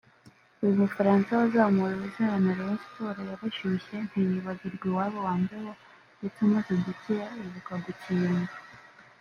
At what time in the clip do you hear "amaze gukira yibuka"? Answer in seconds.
6.47-7.73